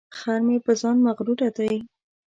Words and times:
خر 0.17 0.39
مې 0.47 0.57
په 0.65 0.71
ځان 0.81 0.97
مغروره 1.05 1.49
دی. 1.57 1.75